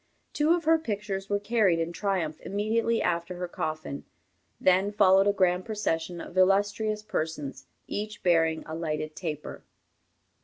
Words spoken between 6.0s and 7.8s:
of illustrious persons,